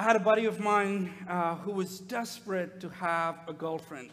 I 0.00 0.02
had 0.02 0.16
a 0.16 0.20
buddy 0.20 0.46
of 0.46 0.58
mine 0.58 1.12
uh, 1.28 1.56
who 1.56 1.72
was 1.72 2.00
desperate 2.00 2.80
to 2.80 2.88
have 2.88 3.36
a 3.46 3.52
girlfriend. 3.52 4.08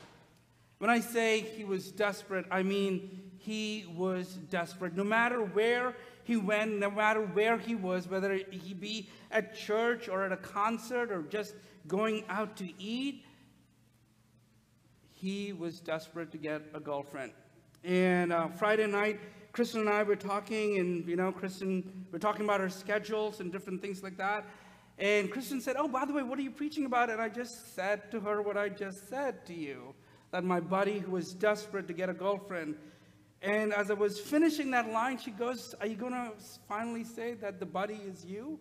When 0.80 0.90
I 0.90 1.00
say 1.00 1.40
he 1.40 1.64
was 1.64 1.92
desperate, 1.92 2.46
I 2.52 2.62
mean 2.62 3.32
he 3.38 3.86
was 3.96 4.34
desperate. 4.50 4.98
No 4.98 5.06
matter 5.06 5.46
where 5.46 5.96
he 6.26 6.36
went, 6.36 6.78
no 6.78 6.92
matter 6.92 7.22
where 7.22 7.58
he 7.58 7.74
was, 7.74 8.06
whether 8.06 8.34
he 8.34 8.74
be 8.74 9.08
at 9.32 9.56
church 9.56 10.10
or 10.10 10.26
at 10.26 10.34
a 10.34 10.36
concert 10.36 11.10
or 11.10 11.22
just 11.22 11.56
going 11.88 12.26
out 12.28 12.58
to 12.58 12.70
eat, 12.78 13.24
he 15.14 15.54
was 15.54 15.80
desperate 15.80 16.34
to 16.34 16.38
get 16.38 16.64
a 16.74 16.82
girlfriend. 16.82 17.32
And 17.86 18.34
uh, 18.34 18.50
Friday 18.50 18.88
night, 18.88 19.22
Kristen 19.54 19.80
and 19.80 19.90
I 19.90 20.04
were 20.04 20.18
talking, 20.18 20.80
and 20.80 21.08
you 21.08 21.16
know, 21.16 21.32
Kristen, 21.32 22.06
we're 22.12 22.20
talking 22.20 22.44
about 22.44 22.60
her 22.60 22.70
schedules 22.70 23.40
and 23.40 23.54
different 23.54 23.82
things 23.82 24.04
like 24.04 24.18
that. 24.18 24.46
And 25.00 25.32
Kristen 25.32 25.62
said, 25.62 25.76
Oh, 25.78 25.88
by 25.88 26.06
the 26.06 26.14
way, 26.14 26.24
what 26.24 26.40
are 26.40 26.42
you 26.42 26.52
preaching 26.52 26.86
about? 26.86 27.10
And 27.10 27.22
I 27.22 27.30
just 27.30 27.76
said 27.76 28.10
to 28.12 28.20
her 28.22 28.42
what 28.42 28.58
I 28.58 28.70
just 28.70 29.10
said 29.10 29.46
to 29.46 29.54
you 29.54 29.94
that 30.32 30.44
my 30.44 30.60
buddy 30.60 31.00
who 31.00 31.12
was 31.12 31.34
desperate 31.34 31.88
to 31.88 31.94
get 31.94 32.10
a 32.10 32.14
girlfriend. 32.14 32.76
And 33.42 33.74
as 33.74 33.92
I 33.92 33.94
was 33.94 34.20
finishing 34.20 34.72
that 34.72 34.92
line, 34.92 35.20
she 35.20 35.32
goes, 35.32 35.76
Are 35.80 35.88
you 35.88 35.96
going 35.96 36.14
to 36.14 36.32
finally 36.68 37.04
say 37.04 37.36
that 37.36 37.60
the 37.60 37.66
buddy 37.66 38.00
is 38.08 38.26
you? 38.26 38.60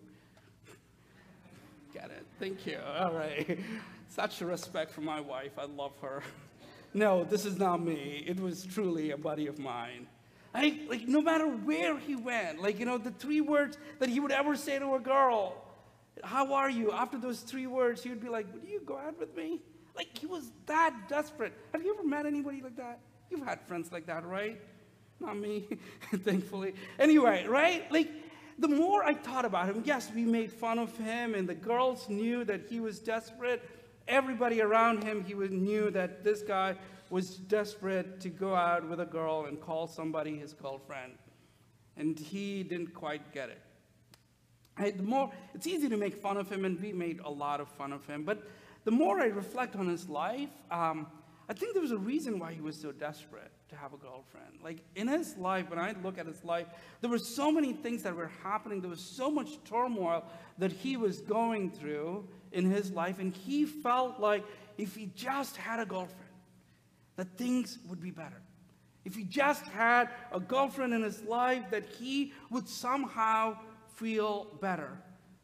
Get 1.93 2.05
it. 2.05 2.25
Thank 2.39 2.67
you. 2.67 2.77
All 2.97 3.13
right. 3.13 3.59
Such 4.09 4.41
respect 4.41 4.91
for 4.91 5.01
my 5.01 5.19
wife. 5.19 5.53
I 5.57 5.65
love 5.65 5.93
her. 6.01 6.21
No, 6.93 7.25
this 7.25 7.45
is 7.45 7.59
not 7.59 7.83
me. 7.83 8.23
It 8.25 8.39
was 8.39 8.65
truly 8.65 9.11
a 9.11 9.17
buddy 9.17 9.45
of 9.47 9.59
mine. 9.59 10.07
I, 10.55 10.79
like, 10.87 11.07
no 11.07 11.21
matter 11.21 11.45
where 11.45 11.99
he 11.99 12.15
went, 12.15 12.59
like, 12.61 12.79
you 12.79 12.85
know, 12.85 12.97
the 12.97 13.11
three 13.11 13.41
words 13.41 13.77
that 13.99 14.09
he 14.09 14.19
would 14.19 14.31
ever 14.31 14.55
say 14.55 14.79
to 14.79 14.95
a 14.95 14.99
girl, 14.99 15.66
how 16.23 16.53
are 16.53 16.69
you? 16.69 16.91
After 16.91 17.17
those 17.17 17.41
three 17.41 17.67
words, 17.67 18.03
he 18.03 18.09
would 18.09 18.21
be 18.21 18.29
like, 18.29 18.51
Would 18.53 18.63
you 18.67 18.81
go 18.85 18.97
out 18.97 19.19
with 19.19 19.35
me? 19.35 19.61
Like, 19.95 20.17
he 20.17 20.27
was 20.27 20.51
that 20.67 20.93
desperate. 21.09 21.53
Have 21.73 21.83
you 21.83 21.93
ever 21.93 22.07
met 22.07 22.25
anybody 22.25 22.61
like 22.61 22.77
that? 22.77 22.99
You've 23.29 23.45
had 23.45 23.61
friends 23.61 23.91
like 23.91 24.05
that, 24.05 24.25
right? 24.25 24.61
Not 25.19 25.37
me, 25.37 25.67
thankfully. 26.23 26.75
Anyway, 26.99 27.47
right? 27.47 27.91
Like, 27.91 28.09
the 28.59 28.67
more 28.67 29.03
I 29.03 29.13
thought 29.13 29.45
about 29.45 29.67
him, 29.67 29.83
yes, 29.85 30.11
we 30.13 30.23
made 30.23 30.51
fun 30.51 30.79
of 30.79 30.95
him, 30.97 31.35
and 31.35 31.49
the 31.49 31.55
girls 31.55 32.09
knew 32.09 32.43
that 32.45 32.61
he 32.69 32.79
was 32.79 32.99
desperate. 32.99 33.63
Everybody 34.07 34.61
around 34.61 35.03
him, 35.03 35.23
he 35.23 35.33
knew 35.33 35.89
that 35.91 36.23
this 36.23 36.41
guy 36.41 36.75
was 37.09 37.37
desperate 37.37 38.19
to 38.21 38.29
go 38.29 38.53
out 38.53 38.87
with 38.87 38.99
a 38.99 39.05
girl 39.05 39.45
and 39.45 39.59
call 39.59 39.87
somebody 39.87 40.37
his 40.37 40.53
girlfriend. 40.53 41.13
And 41.95 42.17
he 42.17 42.63
didn't 42.63 42.93
quite 42.93 43.33
get 43.33 43.49
it. 43.49 43.61
I, 44.77 44.91
the 44.91 45.03
more, 45.03 45.31
it's 45.53 45.67
easy 45.67 45.89
to 45.89 45.97
make 45.97 46.15
fun 46.15 46.37
of 46.37 46.49
him, 46.49 46.65
and 46.65 46.79
we 46.79 46.93
made 46.93 47.19
a 47.23 47.29
lot 47.29 47.59
of 47.59 47.67
fun 47.69 47.91
of 47.91 48.05
him. 48.05 48.23
But 48.23 48.43
the 48.83 48.91
more 48.91 49.19
I 49.19 49.25
reflect 49.25 49.75
on 49.75 49.87
his 49.87 50.07
life, 50.07 50.49
um, 50.71 51.07
I 51.49 51.53
think 51.53 51.73
there 51.73 51.81
was 51.81 51.91
a 51.91 51.97
reason 51.97 52.39
why 52.39 52.53
he 52.53 52.61
was 52.61 52.75
so 52.75 52.91
desperate 52.91 53.51
to 53.69 53.75
have 53.75 53.93
a 53.93 53.97
girlfriend. 53.97 54.59
Like 54.63 54.79
in 54.95 55.07
his 55.07 55.37
life, 55.37 55.69
when 55.69 55.79
I 55.79 55.95
look 56.03 56.17
at 56.17 56.25
his 56.25 56.43
life, 56.43 56.67
there 57.01 57.09
were 57.09 57.19
so 57.19 57.51
many 57.51 57.73
things 57.73 58.03
that 58.03 58.15
were 58.15 58.31
happening. 58.43 58.81
There 58.81 58.89
was 58.89 59.01
so 59.01 59.31
much 59.31 59.63
turmoil 59.63 60.25
that 60.57 60.71
he 60.71 60.97
was 60.97 61.21
going 61.21 61.71
through 61.71 62.27
in 62.51 62.69
his 62.69 62.91
life, 62.91 63.19
and 63.19 63.33
he 63.33 63.65
felt 63.65 64.19
like 64.19 64.43
if 64.77 64.95
he 64.95 65.09
just 65.15 65.55
had 65.57 65.79
a 65.79 65.85
girlfriend, 65.85 66.23
that 67.15 67.27
things 67.37 67.79
would 67.89 68.01
be 68.01 68.11
better. 68.11 68.41
If 69.05 69.15
he 69.15 69.23
just 69.23 69.63
had 69.63 70.09
a 70.33 70.39
girlfriend 70.39 70.93
in 70.93 71.01
his 71.01 71.23
life, 71.23 71.63
that 71.71 71.85
he 71.85 72.33
would 72.51 72.67
somehow 72.67 73.57
feel 73.97 74.47
better. 74.61 74.97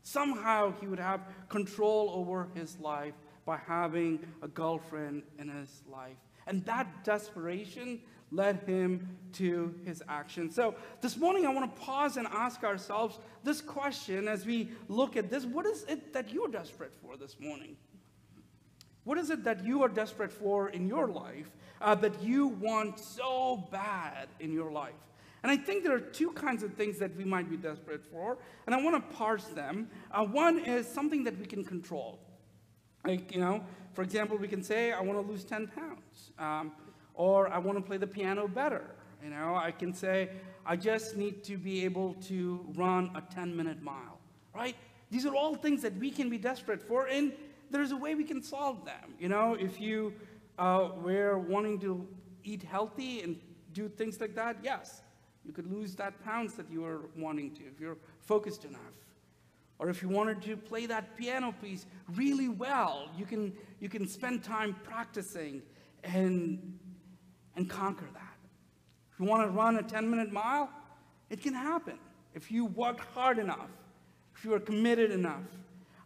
Somehow 0.04 0.74
he 0.80 0.88
would 0.88 1.00
have 1.00 1.22
control 1.50 2.12
over 2.14 2.48
his 2.54 2.80
life 2.80 3.14
by 3.46 3.58
having 3.58 4.20
a 4.42 4.48
girlfriend 4.48 5.24
in 5.40 5.50
his 5.50 5.82
life. 5.90 6.18
And 6.46 6.64
that 6.66 7.04
desperation 7.04 8.00
led 8.32 8.64
him 8.66 9.18
to 9.34 9.74
his 9.86 10.04
action. 10.08 10.50
So 10.52 10.76
this 11.02 11.18
morning, 11.18 11.46
I 11.46 11.50
want 11.50 11.74
to 11.74 11.82
pause 11.82 12.18
and 12.18 12.28
ask 12.28 12.64
ourselves 12.64 13.20
this 13.44 13.62
question 13.62 14.28
as 14.28 14.46
we 14.46 14.70
look 14.88 15.16
at 15.16 15.30
this 15.30 15.46
What 15.46 15.66
is 15.66 15.86
it 15.88 16.14
that 16.14 16.34
you're 16.34 16.48
desperate 16.48 16.94
for 17.02 17.18
this 17.18 17.40
morning? 17.40 17.76
What 19.04 19.18
is 19.18 19.30
it 19.30 19.44
that 19.44 19.66
you 19.66 19.84
are 19.84 19.90
desperate 19.90 20.32
for 20.32 20.70
in 20.70 20.88
your 20.88 21.08
life 21.08 21.52
uh, 21.82 21.96
that 21.96 22.22
you 22.24 22.48
want 22.48 23.00
so 23.00 23.68
bad 23.72 24.28
in 24.40 24.52
your 24.52 24.72
life? 24.72 24.94
And 25.44 25.52
I 25.52 25.58
think 25.58 25.84
there 25.84 25.94
are 25.94 26.00
two 26.00 26.32
kinds 26.32 26.64
of 26.64 26.74
things 26.74 26.98
that 27.00 27.16
we 27.18 27.26
might 27.26 27.50
be 27.50 27.58
desperate 27.58 28.06
for, 28.06 28.38
and 28.66 28.74
I 28.74 28.82
want 28.82 28.96
to 28.96 29.16
parse 29.16 29.46
them. 29.48 29.90
Uh, 30.10 30.24
one 30.24 30.60
is 30.60 30.88
something 30.88 31.26
that 31.26 31.38
we 31.38 31.46
can 31.46 31.66
control. 31.66 32.20
Like, 33.06 33.34
you 33.34 33.42
know, 33.42 33.62
for 33.92 34.04
example, 34.04 34.38
we 34.38 34.48
can 34.48 34.64
say, 34.64 34.94
I 34.94 35.02
want 35.02 35.20
to 35.20 35.30
lose 35.30 35.44
10 35.44 35.68
pounds, 35.68 36.32
um, 36.40 36.72
or 37.14 37.50
I 37.50 37.58
want 37.58 37.78
to 37.78 37.84
play 37.84 37.98
the 37.98 38.08
piano 38.08 38.48
better. 38.48 38.86
You 39.22 39.32
know, 39.32 39.56
I 39.56 39.72
can 39.72 39.94
say, 39.94 40.30
I 40.66 40.78
just 40.78 41.18
need 41.18 41.44
to 41.44 41.58
be 41.58 41.84
able 41.84 42.14
to 42.26 42.66
run 42.76 43.12
a 43.14 43.22
10 43.34 43.56
minute 43.56 43.82
mile, 43.82 44.20
right? 44.56 44.76
These 45.12 45.26
are 45.26 45.36
all 45.36 45.56
things 45.56 45.82
that 45.82 45.96
we 45.98 46.10
can 46.10 46.30
be 46.30 46.38
desperate 46.38 46.82
for, 46.82 47.08
and 47.08 47.34
there's 47.70 47.92
a 47.92 47.98
way 47.98 48.16
we 48.16 48.24
can 48.24 48.42
solve 48.42 48.86
them. 48.86 49.14
You 49.20 49.28
know, 49.28 49.56
if 49.60 49.82
you 49.82 50.14
uh, 50.58 50.90
were 51.02 51.38
wanting 51.38 51.80
to 51.82 52.08
eat 52.46 52.64
healthy 52.64 53.22
and 53.22 53.38
do 53.74 53.90
things 53.90 54.22
like 54.22 54.36
that, 54.36 54.58
yes, 54.64 55.02
you 55.46 55.52
could 55.52 55.72
lose 55.72 55.96
that 55.96 56.24
pounds 56.24 56.54
that 56.56 56.70
you 56.72 56.82
were 56.82 57.02
wanting 57.18 57.52
to 57.56 57.62
if 57.64 57.80
you're 57.80 57.98
focused 58.22 58.66
enough. 58.66 58.82
Or 59.80 59.90
if 59.90 60.02
you 60.02 60.10
wanted 60.10 60.42
to 60.44 60.56
play 60.56 60.86
that 60.86 61.18
piano 61.18 61.54
piece 61.62 61.86
really 62.16 62.48
well, 62.48 63.10
you 63.18 63.26
can, 63.26 63.54
you 63.80 63.90
can 63.90 64.08
spend 64.08 64.44
time 64.44 64.76
practicing 64.84 65.62
and, 66.04 66.80
and 67.56 67.70
conquer 67.70 68.08
that. 68.14 68.38
If 69.12 69.20
you 69.20 69.26
want 69.26 69.44
to 69.44 69.50
run 69.50 69.78
a 69.78 69.84
10 69.84 70.10
minute 70.10 70.32
mile, 70.32 70.70
it 71.30 71.42
can 71.42 71.54
happen. 71.54 72.00
If 72.34 72.52
you 72.52 72.66
work 72.66 73.00
hard 73.14 73.40
enough, 73.40 73.70
if 74.36 74.46
you 74.46 74.54
are 74.54 74.60
committed 74.60 75.12
enough. 75.12 75.44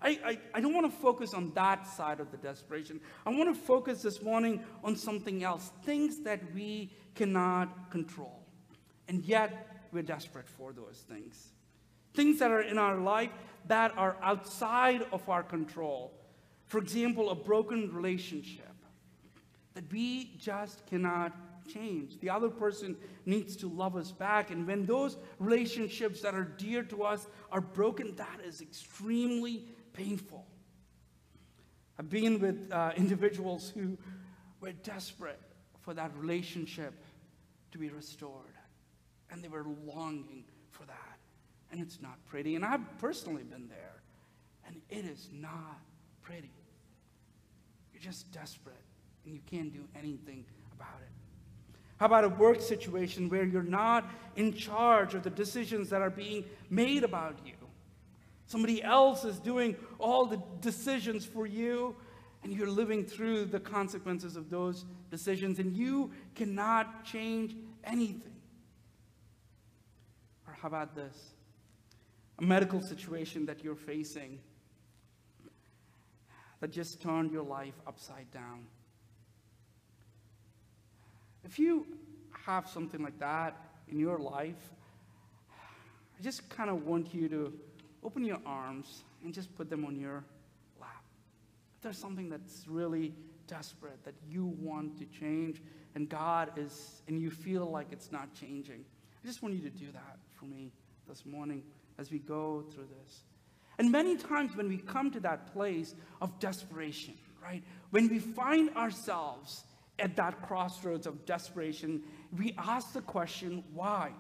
I, 0.01 0.19
I, 0.23 0.39
I 0.55 0.61
don't 0.61 0.73
want 0.73 0.91
to 0.91 0.97
focus 0.99 1.33
on 1.33 1.51
that 1.55 1.87
side 1.87 2.19
of 2.19 2.29
the 2.31 2.37
desperation. 2.37 2.99
I 3.25 3.31
want 3.31 3.53
to 3.53 3.59
focus 3.59 4.03
this 4.03 4.21
morning 4.21 4.63
on 4.83 4.95
something 4.95 5.43
else 5.43 5.71
things 5.83 6.19
that 6.19 6.39
we 6.53 6.91
cannot 7.15 7.89
control. 7.89 8.36
And 9.07 9.23
yet, 9.23 9.67
we're 9.91 10.03
desperate 10.03 10.49
for 10.49 10.73
those 10.73 11.03
things. 11.09 11.49
Things 12.13 12.39
that 12.39 12.51
are 12.51 12.61
in 12.61 12.77
our 12.77 12.97
life 12.97 13.31
that 13.67 13.97
are 13.97 14.17
outside 14.21 15.05
of 15.11 15.27
our 15.29 15.43
control. 15.43 16.13
For 16.65 16.79
example, 16.79 17.29
a 17.29 17.35
broken 17.35 17.93
relationship 17.93 18.73
that 19.73 19.91
we 19.91 20.35
just 20.37 20.85
cannot 20.87 21.33
change. 21.67 22.19
The 22.19 22.29
other 22.29 22.49
person 22.49 22.95
needs 23.25 23.55
to 23.57 23.69
love 23.69 23.95
us 23.95 24.11
back. 24.11 24.51
And 24.51 24.65
when 24.65 24.85
those 24.85 25.17
relationships 25.39 26.21
that 26.21 26.33
are 26.33 26.43
dear 26.43 26.83
to 26.83 27.03
us 27.03 27.27
are 27.51 27.61
broken, 27.61 28.15
that 28.15 28.39
is 28.45 28.61
extremely 28.61 29.65
painful. 29.93 30.45
I've 31.99 32.09
been 32.09 32.39
with 32.39 32.71
uh, 32.71 32.91
individuals 32.95 33.69
who 33.69 33.97
were 34.61 34.71
desperate 34.71 35.41
for 35.81 35.93
that 35.93 36.11
relationship 36.17 36.93
to 37.71 37.77
be 37.77 37.89
restored 37.89 38.56
and 39.31 39.43
they 39.43 39.47
were 39.47 39.65
longing 39.85 40.43
for 40.71 40.85
that. 40.85 41.17
And 41.71 41.81
it's 41.81 42.01
not 42.01 42.17
pretty. 42.25 42.55
And 42.55 42.63
I've 42.63 42.97
personally 42.99 43.43
been 43.43 43.67
there, 43.67 44.01
and 44.65 44.81
it 44.89 45.05
is 45.05 45.29
not 45.31 45.79
pretty. 46.21 46.51
You're 47.93 48.01
just 48.01 48.31
desperate, 48.31 48.75
and 49.25 49.33
you 49.33 49.41
can't 49.49 49.71
do 49.71 49.83
anything 49.95 50.45
about 50.73 50.99
it. 51.01 51.09
How 51.97 52.05
about 52.05 52.23
a 52.23 52.29
work 52.29 52.61
situation 52.61 53.27
where 53.27 53.43
you're 53.43 53.63
not 53.63 54.09
in 54.35 54.53
charge 54.53 55.15
of 55.15 55.23
the 55.23 55.31
decisions 55.31 55.89
that 55.89 56.01
are 56.01 56.11
being 56.11 56.45
made 56.69 57.03
about 57.03 57.39
you? 57.43 57.53
Somebody 58.45 58.81
else 58.81 59.25
is 59.25 59.39
doing 59.39 59.75
all 59.99 60.25
the 60.25 60.41
decisions 60.61 61.25
for 61.25 61.47
you, 61.47 61.95
and 62.43 62.53
you're 62.53 62.69
living 62.69 63.03
through 63.03 63.45
the 63.45 63.59
consequences 63.59 64.37
of 64.37 64.49
those 64.49 64.85
decisions, 65.09 65.59
and 65.59 65.75
you 65.75 66.11
cannot 66.35 67.03
change 67.03 67.55
anything. 67.83 68.36
How 70.61 70.67
about 70.67 70.95
this? 70.95 71.33
A 72.39 72.43
medical 72.43 72.81
situation 72.81 73.45
that 73.45 73.63
you're 73.63 73.75
facing 73.75 74.39
that 76.59 76.71
just 76.71 77.01
turned 77.01 77.31
your 77.31 77.43
life 77.43 77.75
upside 77.85 78.29
down. 78.31 78.65
If 81.43 81.59
you 81.59 81.85
have 82.45 82.67
something 82.67 83.03
like 83.03 83.19
that 83.19 83.55
in 83.89 83.99
your 83.99 84.17
life, 84.17 84.71
I 85.51 86.23
just 86.23 86.49
kind 86.49 86.69
of 86.69 86.85
want 86.85 87.13
you 87.13 87.29
to 87.29 87.53
open 88.03 88.23
your 88.23 88.39
arms 88.45 89.03
and 89.23 89.33
just 89.33 89.55
put 89.55 89.69
them 89.69 89.85
on 89.85 89.99
your 89.99 90.23
lap. 90.81 91.03
If 91.77 91.83
there's 91.83 91.97
something 91.97 92.29
that's 92.29 92.63
really 92.67 93.13
desperate 93.47 94.03
that 94.03 94.15
you 94.29 94.45
want 94.59 94.97
to 94.97 95.05
change 95.05 95.61
and 95.95 96.09
God 96.09 96.51
is, 96.57 97.01
and 97.07 97.19
you 97.19 97.29
feel 97.29 97.65
like 97.69 97.87
it's 97.91 98.11
not 98.11 98.33
changing, 98.33 98.83
I 99.27 99.29
just 99.29 99.43
want 99.43 99.55
you 99.55 99.61
to 99.63 99.69
do 99.69 99.91
that 99.91 100.19
for 100.39 100.45
me 100.45 100.71
this 101.05 101.25
morning 101.25 101.61
as 101.97 102.09
we 102.09 102.17
go 102.17 102.63
through 102.73 102.87
this. 103.03 103.23
And 103.77 103.91
many 103.91 104.15
times 104.15 104.55
when 104.55 104.69
we 104.69 104.77
come 104.77 105.11
to 105.11 105.19
that 105.19 105.51
place 105.51 105.95
of 106.21 106.39
desperation, 106.39 107.13
right, 107.43 107.61
when 107.89 108.07
we 108.07 108.19
find 108.19 108.69
ourselves 108.77 109.65
at 109.99 110.15
that 110.15 110.41
crossroads 110.43 111.05
of 111.05 111.25
desperation, 111.25 112.03
we 112.37 112.55
ask 112.57 112.93
the 112.93 113.01
question, 113.01 113.65
why? 113.73 114.11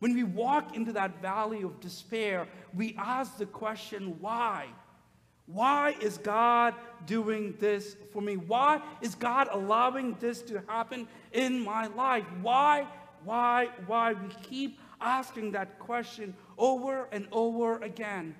When 0.00 0.12
we 0.12 0.24
walk 0.24 0.74
into 0.74 0.92
that 0.94 1.22
valley 1.22 1.62
of 1.62 1.78
despair, 1.78 2.48
we 2.74 2.96
ask 2.98 3.38
the 3.38 3.46
question, 3.46 4.18
why? 4.18 4.66
Why 5.46 5.94
is 6.00 6.18
God 6.18 6.74
doing 7.06 7.54
this 7.60 7.96
for 8.12 8.20
me? 8.20 8.38
Why 8.38 8.80
is 9.02 9.14
God 9.14 9.46
allowing 9.52 10.16
this 10.18 10.42
to 10.42 10.64
happen 10.66 11.06
in 11.32 11.62
my 11.62 11.86
life? 11.86 12.24
Why, 12.42 12.88
why, 13.24 13.68
why? 13.86 14.12
We 14.12 14.28
keep 14.42 14.78
asking 15.00 15.52
that 15.52 15.78
question 15.78 16.34
over 16.58 17.08
and 17.12 17.26
over 17.32 17.78
again. 17.78 18.34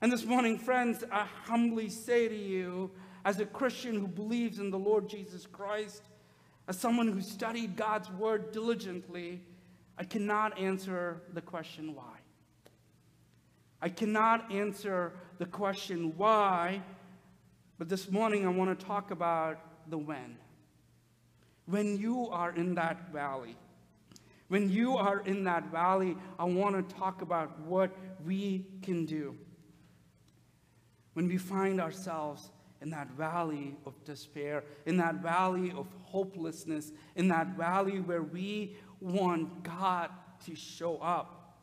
And 0.00 0.12
this 0.12 0.24
morning, 0.24 0.58
friends, 0.58 1.04
I 1.10 1.26
humbly 1.44 1.88
say 1.88 2.28
to 2.28 2.36
you, 2.36 2.90
as 3.24 3.40
a 3.40 3.46
Christian 3.46 3.98
who 3.98 4.06
believes 4.06 4.58
in 4.58 4.70
the 4.70 4.78
Lord 4.78 5.08
Jesus 5.08 5.46
Christ, 5.46 6.02
as 6.68 6.78
someone 6.78 7.08
who 7.08 7.20
studied 7.20 7.76
God's 7.76 8.10
word 8.10 8.52
diligently, 8.52 9.40
I 9.98 10.04
cannot 10.04 10.58
answer 10.58 11.22
the 11.32 11.40
question 11.40 11.94
why. 11.94 12.18
I 13.80 13.88
cannot 13.88 14.52
answer 14.52 15.12
the 15.38 15.46
question 15.46 16.12
why, 16.16 16.82
but 17.78 17.88
this 17.88 18.10
morning 18.10 18.46
I 18.46 18.50
want 18.50 18.78
to 18.78 18.86
talk 18.86 19.10
about 19.10 19.58
the 19.90 19.98
when. 19.98 20.36
When 21.66 21.98
you 21.98 22.28
are 22.30 22.54
in 22.54 22.74
that 22.76 23.12
valley, 23.12 23.56
when 24.48 24.70
you 24.70 24.96
are 24.96 25.20
in 25.20 25.44
that 25.44 25.70
valley, 25.70 26.16
I 26.38 26.44
want 26.44 26.88
to 26.88 26.94
talk 26.94 27.22
about 27.22 27.58
what 27.60 27.90
we 28.24 28.66
can 28.82 29.04
do. 29.04 29.36
When 31.14 31.26
we 31.26 31.38
find 31.38 31.80
ourselves 31.80 32.50
in 32.80 32.90
that 32.90 33.10
valley 33.12 33.74
of 33.86 33.92
despair, 34.04 34.62
in 34.84 34.96
that 34.98 35.16
valley 35.16 35.72
of 35.72 35.86
hopelessness, 36.02 36.92
in 37.16 37.28
that 37.28 37.56
valley 37.56 38.00
where 38.00 38.22
we 38.22 38.76
want 39.00 39.62
God 39.62 40.10
to 40.44 40.54
show 40.54 40.98
up. 40.98 41.56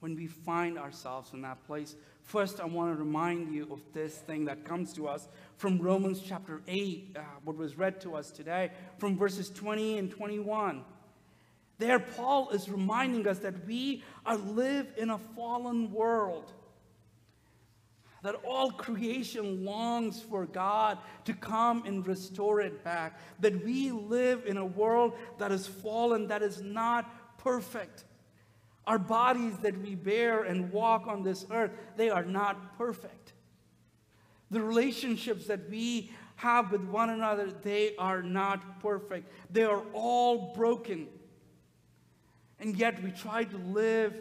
When 0.00 0.14
we 0.14 0.26
find 0.26 0.78
ourselves 0.78 1.32
in 1.32 1.42
that 1.42 1.64
place, 1.66 1.96
first 2.22 2.60
I 2.60 2.66
want 2.66 2.94
to 2.94 3.02
remind 3.02 3.52
you 3.52 3.68
of 3.70 3.80
this 3.92 4.16
thing 4.16 4.44
that 4.46 4.64
comes 4.64 4.92
to 4.94 5.08
us 5.08 5.28
from 5.56 5.78
Romans 5.78 6.20
chapter 6.24 6.60
8, 6.68 7.16
uh, 7.16 7.20
what 7.44 7.56
was 7.56 7.76
read 7.76 8.00
to 8.02 8.14
us 8.14 8.30
today, 8.30 8.70
from 8.98 9.16
verses 9.16 9.50
20 9.50 9.98
and 9.98 10.10
21. 10.10 10.84
There, 11.78 11.98
Paul 11.98 12.50
is 12.50 12.68
reminding 12.68 13.26
us 13.26 13.38
that 13.38 13.66
we 13.66 14.04
are 14.26 14.36
live 14.36 14.86
in 14.96 15.10
a 15.10 15.18
fallen 15.18 15.92
world 15.92 16.52
that 18.22 18.34
all 18.46 18.70
creation 18.70 19.64
longs 19.64 20.20
for 20.20 20.46
God 20.46 20.98
to 21.24 21.32
come 21.32 21.84
and 21.86 22.06
restore 22.06 22.60
it 22.60 22.84
back, 22.84 23.18
that 23.40 23.64
we 23.64 23.90
live 23.90 24.44
in 24.46 24.56
a 24.56 24.64
world 24.64 25.14
that 25.38 25.52
is 25.52 25.66
fallen, 25.66 26.28
that 26.28 26.42
is 26.42 26.60
not 26.60 27.38
perfect. 27.38 28.04
Our 28.90 28.98
bodies 28.98 29.56
that 29.62 29.80
we 29.80 29.94
bear 29.94 30.42
and 30.42 30.72
walk 30.72 31.06
on 31.06 31.22
this 31.22 31.46
earth, 31.52 31.70
they 31.96 32.10
are 32.10 32.24
not 32.24 32.76
perfect. 32.76 33.34
The 34.50 34.60
relationships 34.60 35.46
that 35.46 35.70
we 35.70 36.10
have 36.34 36.72
with 36.72 36.82
one 36.82 37.10
another, 37.10 37.52
they 37.52 37.94
are 37.98 38.20
not 38.20 38.80
perfect. 38.80 39.30
They 39.48 39.62
are 39.62 39.84
all 39.92 40.52
broken. 40.56 41.06
And 42.58 42.74
yet 42.76 43.00
we 43.00 43.12
try 43.12 43.44
to 43.44 43.56
live 43.58 44.12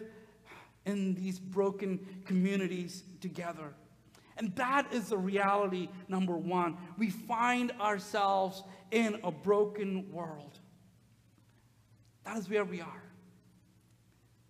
in 0.86 1.16
these 1.16 1.40
broken 1.40 2.22
communities 2.28 3.02
together. 3.22 3.74
And 4.38 4.56
that 4.56 4.94
is 4.94 5.10
the 5.10 5.18
reality, 5.18 5.90
number 6.08 6.38
one. 6.38 6.78
We 6.96 7.10
find 7.10 7.72
ourselves 7.82 8.62
in 8.92 9.20
a 9.24 9.32
broken 9.32 10.12
world. 10.12 10.60
That 12.24 12.38
is 12.38 12.48
where 12.48 12.66
we 12.66 12.82
are. 12.82 13.09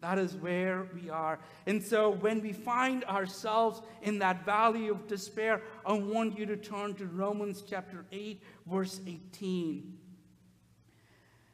That 0.02 0.18
is 0.18 0.34
where 0.36 0.88
we 0.94 1.10
are. 1.10 1.40
And 1.66 1.84
so 1.84 2.12
when 2.12 2.42
we 2.42 2.54
find 2.54 3.04
ourselves 3.04 3.82
in 4.02 4.20
that 4.20 4.46
valley 4.46 4.88
of 4.88 5.08
despair, 5.08 5.62
I 5.86 5.94
want 5.94 6.38
you 6.38 6.46
to 6.46 6.56
turn 6.56 6.96
to 6.96 7.06
Romans 7.06 7.64
chapter 7.68 8.06
8, 8.12 8.42
verse 8.66 9.02
18. 9.06 9.98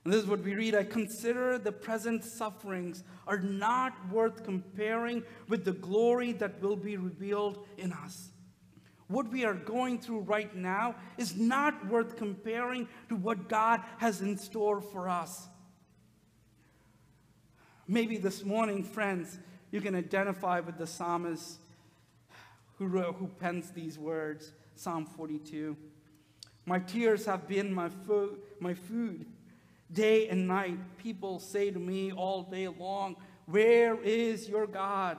And 0.03 0.13
this 0.13 0.21
is 0.21 0.27
what 0.27 0.43
we 0.43 0.53
read 0.53 0.75
I 0.75 0.83
consider 0.83 1.57
the 1.57 1.71
present 1.71 2.23
sufferings 2.23 3.03
are 3.25 3.39
not 3.39 3.93
worth 4.11 4.43
comparing 4.43 5.23
with 5.49 5.65
the 5.65 5.73
glory 5.73 6.31
that 6.33 6.61
will 6.61 6.75
be 6.75 6.97
revealed 6.97 7.65
in 7.77 7.91
us. 7.91 8.29
What 9.07 9.31
we 9.31 9.45
are 9.45 9.55
going 9.55 9.99
through 9.99 10.21
right 10.21 10.55
now 10.55 10.95
is 11.17 11.35
not 11.35 11.87
worth 11.87 12.15
comparing 12.15 12.87
to 13.09 13.15
what 13.15 13.49
God 13.49 13.81
has 13.97 14.21
in 14.21 14.37
store 14.37 14.81
for 14.81 15.09
us. 15.09 15.47
Maybe 17.87 18.17
this 18.17 18.43
morning, 18.43 18.83
friends, 18.83 19.37
you 19.71 19.81
can 19.81 19.95
identify 19.95 20.59
with 20.59 20.77
the 20.77 20.87
psalmist 20.87 21.59
who, 22.77 22.87
wrote, 22.87 23.15
who 23.15 23.27
pens 23.27 23.71
these 23.71 23.97
words 23.97 24.51
Psalm 24.75 25.05
42. 25.05 25.77
My 26.65 26.79
tears 26.79 27.25
have 27.25 27.47
been 27.47 27.73
my, 27.73 27.89
fo- 27.89 28.37
my 28.59 28.73
food 28.73 29.25
Day 29.91 30.27
and 30.29 30.47
night, 30.47 30.79
people 30.97 31.39
say 31.39 31.69
to 31.69 31.79
me 31.79 32.11
all 32.11 32.43
day 32.43 32.67
long, 32.67 33.15
Where 33.45 34.01
is 34.01 34.49
your 34.49 34.65
God? 34.65 35.17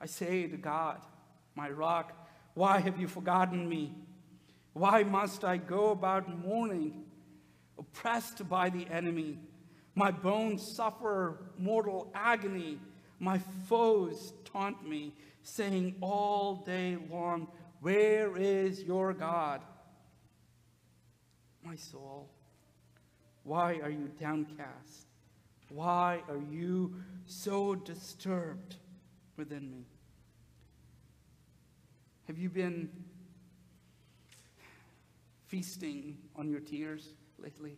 I 0.00 0.06
say 0.06 0.46
to 0.46 0.56
God, 0.56 1.00
my 1.54 1.70
rock, 1.70 2.12
why 2.54 2.80
have 2.80 2.98
you 3.00 3.08
forgotten 3.08 3.68
me? 3.68 3.94
Why 4.72 5.02
must 5.02 5.42
I 5.42 5.56
go 5.56 5.90
about 5.90 6.28
mourning, 6.44 7.04
oppressed 7.78 8.48
by 8.48 8.70
the 8.70 8.86
enemy? 8.90 9.38
My 9.94 10.10
bones 10.10 10.74
suffer 10.76 11.38
mortal 11.58 12.10
agony. 12.14 12.78
My 13.18 13.38
foes 13.68 14.34
taunt 14.44 14.86
me, 14.86 15.14
saying 15.42 15.96
all 16.00 16.56
day 16.56 16.98
long, 17.10 17.48
Where 17.80 18.36
is 18.36 18.82
your 18.82 19.14
God? 19.14 19.62
My 21.64 21.76
soul, 21.76 22.30
why 23.42 23.80
are 23.82 23.90
you 23.90 24.10
downcast? 24.20 25.06
Why 25.68 26.22
are 26.28 26.40
you 26.50 26.94
so 27.24 27.74
disturbed 27.74 28.76
within 29.36 29.70
me? 29.70 29.86
Have 32.26 32.38
you 32.38 32.48
been 32.48 32.88
feasting 35.46 36.18
on 36.36 36.50
your 36.50 36.60
tears 36.60 37.08
lately? 37.38 37.76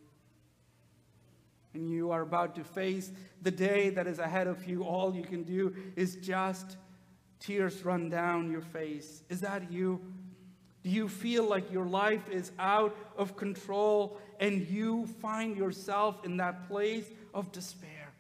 And 1.75 1.91
you 1.91 2.11
are 2.11 2.23
about 2.23 2.55
to 2.57 2.65
face 2.65 3.13
the 3.43 3.51
day 3.51 3.91
that 3.91 4.07
is 4.07 4.19
ahead 4.19 4.47
of 4.47 4.67
you. 4.67 4.85
All 4.85 5.15
you 5.15 5.23
can 5.23 5.43
do 5.43 5.75
is 5.97 6.17
just 6.17 6.77
tears 7.41 7.85
run 7.85 8.09
down 8.09 8.51
your 8.51 8.63
face. 8.63 9.23
Is 9.29 9.41
that 9.43 9.71
you? 9.71 10.01
Do 10.83 10.91
you 10.91 11.09
feel 11.09 11.45
like 11.45 11.71
your 11.71 11.87
life 11.87 12.29
is 12.31 12.53
out 12.59 12.97
of 13.17 13.37
control 13.37 14.19
and 14.41 14.67
you 14.69 15.07
find 15.21 15.57
yourself 15.57 16.25
in 16.25 16.37
that 16.39 16.69
place 16.69 17.11
of 17.35 17.53
despair? 17.53 18.13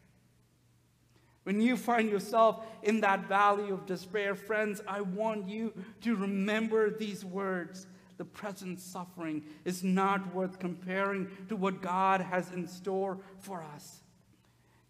When 1.45 1.62
you 1.62 1.78
find 1.78 2.11
yourself 2.11 2.66
in 2.83 3.00
that 3.00 3.26
valley 3.26 3.71
of 3.71 3.87
despair, 3.87 4.35
friends, 4.35 4.83
I 4.87 5.00
want 5.00 5.49
you 5.49 5.73
to 6.02 6.14
remember 6.14 6.90
these 6.90 7.25
words. 7.25 7.87
The 8.19 8.25
present 8.25 8.81
suffering 8.81 9.45
is 9.65 9.83
not 9.83 10.35
worth 10.35 10.59
comparing 10.59 11.29
to 11.49 11.57
what 11.57 11.81
God 11.81 12.21
has 12.21 12.51
in 12.53 12.69
store 12.69 13.19
for 13.41 13.63
us. 13.63 14.03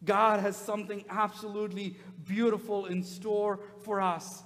God 0.04 0.40
has 0.40 0.56
something 0.56 1.04
absolutely 1.08 1.96
beautiful 2.24 2.86
in 2.86 3.02
store 3.02 3.60
for 3.84 4.00
us 4.00 4.42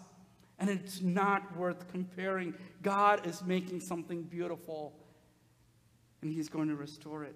and 0.62 0.70
it's 0.70 1.02
not 1.02 1.56
worth 1.56 1.88
comparing. 1.88 2.54
God 2.82 3.26
is 3.26 3.42
making 3.42 3.80
something 3.80 4.22
beautiful, 4.22 4.94
and 6.22 6.32
He's 6.32 6.48
going 6.48 6.68
to 6.68 6.76
restore 6.76 7.24
it. 7.24 7.34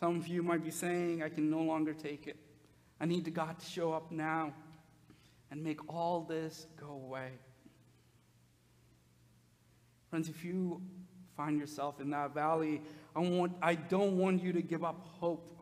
Some 0.00 0.16
of 0.16 0.26
you 0.26 0.42
might 0.42 0.64
be 0.64 0.70
saying, 0.70 1.22
I 1.22 1.28
can 1.28 1.50
no 1.50 1.60
longer 1.60 1.92
take 1.92 2.26
it. 2.26 2.36
I 2.98 3.04
need 3.04 3.32
God 3.34 3.58
to 3.58 3.66
show 3.66 3.92
up 3.92 4.10
now 4.10 4.54
and 5.50 5.62
make 5.62 5.92
all 5.92 6.22
this 6.22 6.66
go 6.80 6.88
away. 6.88 7.32
Friends, 10.10 10.28
if 10.28 10.44
you 10.44 10.80
find 11.36 11.58
yourself 11.58 12.00
in 12.00 12.10
that 12.10 12.34
valley, 12.34 12.82
I, 13.14 13.20
want, 13.20 13.52
I 13.60 13.74
don't 13.74 14.16
want 14.18 14.42
you 14.42 14.52
to 14.52 14.62
give 14.62 14.84
up 14.84 15.06
hope. 15.20 15.54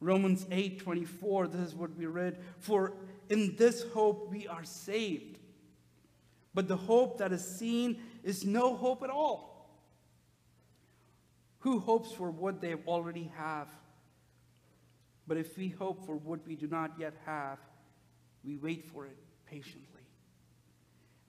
Romans 0.00 0.46
8 0.50 0.78
24, 0.78 1.48
this 1.48 1.60
is 1.60 1.74
what 1.74 1.96
we 1.96 2.06
read. 2.06 2.38
For 2.58 2.94
in 3.28 3.56
this 3.56 3.84
hope 3.92 4.30
we 4.30 4.46
are 4.46 4.64
saved. 4.64 5.38
But 6.54 6.68
the 6.68 6.76
hope 6.76 7.18
that 7.18 7.32
is 7.32 7.44
seen 7.44 8.00
is 8.22 8.44
no 8.44 8.76
hope 8.76 9.02
at 9.02 9.10
all. 9.10 9.70
Who 11.60 11.80
hopes 11.80 12.12
for 12.12 12.30
what 12.30 12.60
they 12.60 12.74
already 12.74 13.30
have? 13.36 13.68
But 15.26 15.36
if 15.36 15.58
we 15.58 15.68
hope 15.68 16.06
for 16.06 16.16
what 16.16 16.46
we 16.46 16.56
do 16.56 16.66
not 16.66 16.92
yet 16.98 17.14
have, 17.26 17.58
we 18.44 18.56
wait 18.56 18.86
for 18.86 19.04
it 19.06 19.16
patiently. 19.46 19.97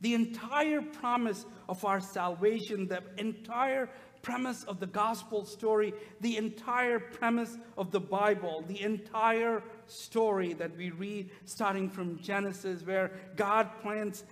The 0.01 0.13
entire 0.13 0.82
promise 0.82 1.46
of 1.68 1.84
our 1.84 2.00
salvation, 2.00 2.88
the 2.88 3.03
entire 3.18 3.89
premise 4.22 4.63
of 4.63 4.79
the 4.79 4.88
gospel 4.88 5.46
story, 5.46 5.94
the 6.22 6.38
entire 6.38 7.00
premise 7.00 7.58
of 7.77 7.91
the 7.91 8.00
Bible, 8.00 8.63
the 8.68 8.82
entire 8.82 9.63
story 9.88 10.53
that 10.53 10.75
we 10.75 10.91
read 10.91 11.29
starting 11.46 11.89
from 11.89 12.20
Genesis, 12.20 12.82
where 12.84 13.12
God 13.36 13.70
plants 13.82 14.24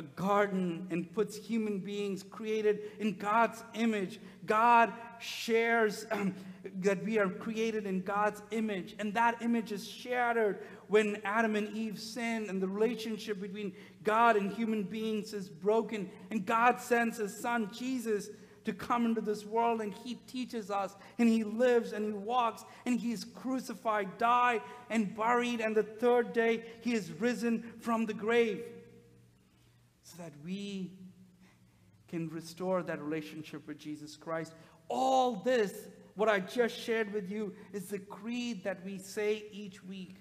a, 0.00 0.02
garden 0.20 0.86
and 0.90 1.12
puts 1.14 1.36
human 1.36 1.78
beings 1.78 2.22
created 2.22 2.80
in 2.98 3.16
God's 3.16 3.62
image. 3.74 4.18
God 4.46 4.92
shares 5.18 6.06
um, 6.10 6.34
that 6.80 7.04
we 7.04 7.18
are 7.18 7.28
created 7.28 7.86
in 7.86 8.02
God's 8.02 8.42
image, 8.50 8.96
and 8.98 9.14
that 9.14 9.40
image 9.42 9.72
is 9.72 9.86
shattered 9.86 10.60
when 10.88 11.20
Adam 11.24 11.54
and 11.56 11.68
Eve 11.76 11.98
sin, 11.98 12.46
and 12.48 12.60
the 12.60 12.68
relationship 12.68 13.40
between 13.40 13.72
God 14.02 14.36
and 14.36 14.50
human 14.50 14.82
beings 14.82 15.32
is 15.32 15.48
broken, 15.48 16.10
and 16.30 16.44
God 16.44 16.80
sends 16.80 17.18
his 17.18 17.36
son 17.36 17.70
Jesus 17.72 18.30
to 18.64 18.72
come 18.72 19.06
into 19.06 19.20
this 19.20 19.44
world 19.44 19.80
and 19.80 19.92
he 19.92 20.16
teaches 20.26 20.70
us 20.70 20.94
and 21.18 21.28
he 21.28 21.44
lives 21.44 21.92
and 21.92 22.04
he 22.04 22.12
walks 22.12 22.64
and 22.84 23.00
he's 23.00 23.24
crucified, 23.24 24.18
died 24.18 24.60
and 24.90 25.16
buried. 25.16 25.60
And 25.60 25.74
the 25.74 25.82
third 25.82 26.34
day 26.34 26.64
he 26.82 26.92
is 26.92 27.10
risen 27.12 27.72
from 27.80 28.04
the 28.04 28.12
grave 28.12 28.62
so 30.10 30.22
that 30.22 30.32
we 30.44 30.90
can 32.08 32.28
restore 32.30 32.82
that 32.82 33.00
relationship 33.00 33.66
with 33.68 33.78
Jesus 33.78 34.16
Christ. 34.16 34.54
All 34.88 35.36
this, 35.36 35.72
what 36.16 36.28
I 36.28 36.40
just 36.40 36.76
shared 36.76 37.12
with 37.12 37.30
you, 37.30 37.54
is 37.72 37.86
the 37.86 37.98
creed 37.98 38.64
that 38.64 38.84
we 38.84 38.98
say 38.98 39.44
each 39.52 39.84
week. 39.84 40.16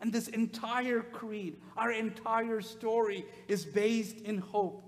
And 0.00 0.12
this 0.12 0.28
entire 0.28 1.00
creed, 1.00 1.56
our 1.76 1.92
entire 1.92 2.60
story, 2.62 3.26
is 3.48 3.66
based 3.66 4.20
in 4.20 4.38
hope. 4.38 4.84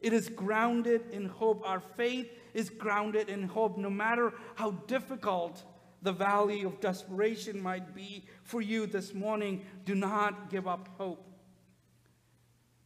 It 0.00 0.12
is 0.12 0.28
grounded 0.28 1.02
in 1.12 1.26
hope. 1.26 1.62
Our 1.64 1.80
faith 1.80 2.28
is 2.52 2.68
grounded 2.68 3.28
in 3.28 3.44
hope. 3.44 3.78
No 3.78 3.90
matter 3.90 4.34
how 4.56 4.72
difficult 4.86 5.62
the 6.02 6.12
valley 6.12 6.64
of 6.64 6.80
desperation 6.80 7.62
might 7.62 7.94
be 7.94 8.24
for 8.42 8.60
you 8.60 8.86
this 8.86 9.14
morning, 9.14 9.64
do 9.84 9.94
not 9.94 10.50
give 10.50 10.66
up 10.66 10.88
hope. 10.98 11.29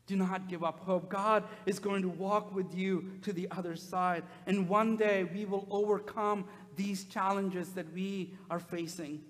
Do 0.06 0.16
not 0.16 0.48
give 0.48 0.62
up 0.62 0.80
hope. 0.80 1.08
God 1.08 1.44
is 1.64 1.78
going 1.78 2.02
to 2.02 2.08
walk 2.08 2.54
with 2.54 2.74
you 2.74 3.12
to 3.22 3.32
the 3.32 3.48
other 3.50 3.74
side. 3.74 4.22
And 4.46 4.68
one 4.68 4.96
day 4.96 5.24
we 5.24 5.44
will 5.46 5.66
overcome 5.70 6.44
these 6.76 7.04
challenges 7.04 7.70
that 7.70 7.92
we 7.92 8.34
are 8.50 8.58
facing. 8.58 9.22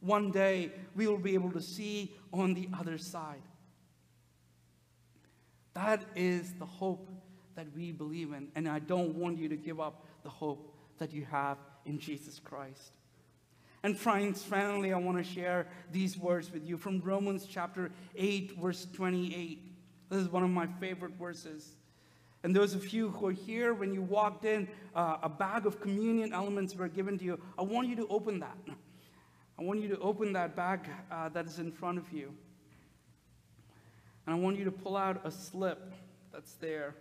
One 0.00 0.30
day 0.30 0.72
we 0.94 1.06
will 1.06 1.18
be 1.18 1.34
able 1.34 1.50
to 1.52 1.60
see 1.60 2.14
on 2.32 2.54
the 2.54 2.68
other 2.78 2.96
side. 2.96 3.42
That 5.74 6.04
is 6.14 6.52
the 6.58 6.66
hope 6.66 7.08
that 7.56 7.66
we 7.74 7.92
believe 7.92 8.32
in. 8.32 8.48
And 8.54 8.68
I 8.68 8.78
don't 8.78 9.14
want 9.14 9.38
you 9.38 9.48
to 9.48 9.56
give 9.56 9.80
up 9.80 10.04
the 10.22 10.30
hope 10.30 10.74
that 10.98 11.12
you 11.12 11.24
have 11.30 11.58
in 11.86 11.98
Jesus 11.98 12.38
Christ. 12.38 12.92
And 13.82 13.98
friends, 13.98 14.42
finally, 14.42 14.92
I 14.92 14.98
want 14.98 15.18
to 15.18 15.24
share 15.24 15.66
these 15.90 16.18
words 16.18 16.52
with 16.52 16.66
you 16.66 16.76
from 16.76 17.00
Romans 17.00 17.46
chapter 17.48 17.90
8, 18.14 18.58
verse 18.60 18.86
28. 18.92 19.69
This 20.10 20.20
is 20.20 20.28
one 20.28 20.42
of 20.42 20.50
my 20.50 20.66
favorite 20.66 21.12
verses. 21.12 21.76
And 22.42 22.54
those 22.54 22.74
of 22.74 22.88
you 22.92 23.10
who 23.10 23.26
are 23.26 23.32
here, 23.32 23.74
when 23.74 23.92
you 23.94 24.02
walked 24.02 24.44
in, 24.44 24.68
uh, 24.94 25.18
a 25.22 25.28
bag 25.28 25.66
of 25.66 25.80
communion 25.80 26.32
elements 26.32 26.74
were 26.74 26.88
given 26.88 27.16
to 27.18 27.24
you. 27.24 27.40
I 27.58 27.62
want 27.62 27.88
you 27.88 27.96
to 27.96 28.06
open 28.08 28.40
that. 28.40 28.58
I 29.58 29.62
want 29.62 29.80
you 29.80 29.88
to 29.88 29.98
open 29.98 30.32
that 30.32 30.56
bag 30.56 30.88
uh, 31.12 31.28
that 31.28 31.46
is 31.46 31.58
in 31.58 31.70
front 31.70 31.98
of 31.98 32.10
you. 32.12 32.32
And 34.26 34.34
I 34.34 34.38
want 34.38 34.58
you 34.58 34.64
to 34.64 34.72
pull 34.72 34.96
out 34.96 35.20
a 35.24 35.30
slip 35.30 35.92
that's 36.32 36.54
there. 36.54 36.94